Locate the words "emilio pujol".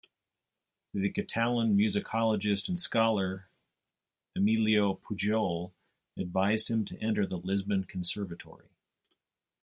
4.35-5.73